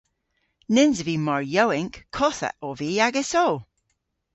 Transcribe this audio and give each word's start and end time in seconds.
Nyns 0.73 0.99
ov 1.01 1.05
vy 1.07 1.15
mar 1.25 1.43
yowynk! 1.53 1.95
Kottha 2.15 2.49
ov 2.67 2.73
vy 2.79 2.89
agesso! 3.07 3.45